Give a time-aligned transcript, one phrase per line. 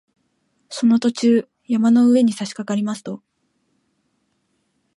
[0.69, 3.21] その途中、山の上にさしかかりますと